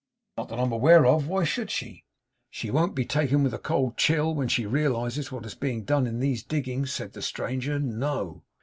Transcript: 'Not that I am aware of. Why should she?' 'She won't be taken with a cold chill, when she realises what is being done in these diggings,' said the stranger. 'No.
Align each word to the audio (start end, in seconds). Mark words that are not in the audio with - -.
'Not 0.35 0.49
that 0.49 0.57
I 0.57 0.63
am 0.63 0.71
aware 0.71 1.05
of. 1.05 1.27
Why 1.27 1.43
should 1.43 1.69
she?' 1.69 2.05
'She 2.49 2.71
won't 2.71 2.95
be 2.95 3.05
taken 3.05 3.43
with 3.43 3.53
a 3.53 3.59
cold 3.59 3.97
chill, 3.97 4.33
when 4.33 4.47
she 4.47 4.65
realises 4.65 5.31
what 5.31 5.45
is 5.45 5.53
being 5.53 5.83
done 5.83 6.07
in 6.07 6.19
these 6.19 6.41
diggings,' 6.41 6.91
said 6.91 7.13
the 7.13 7.21
stranger. 7.21 7.77
'No. 7.77 8.41